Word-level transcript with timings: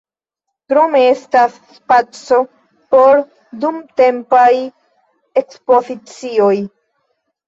Krome 0.71 0.99
estas 1.07 1.57
spaco 1.73 2.39
por 2.93 3.21
dumtempaj 3.65 4.47
ekspozicioj. 5.43 6.57